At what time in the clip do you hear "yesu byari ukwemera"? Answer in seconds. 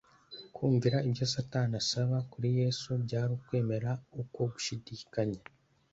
2.59-3.91